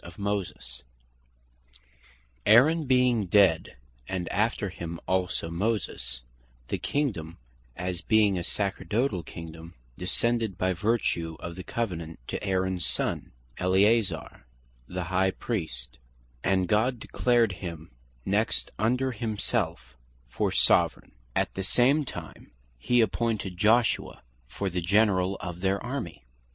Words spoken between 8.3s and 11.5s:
a Sacerdotall Kingdome, descended by vertue